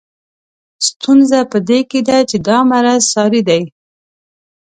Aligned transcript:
ستونزه 0.87 1.39
په 1.51 1.57
دې 1.67 1.79
کې 1.89 1.99
ده 2.07 2.17
چې 2.29 2.37
دا 2.47 2.57
مرض 2.69 3.01
ساري 3.13 3.41
دی. 3.49 3.63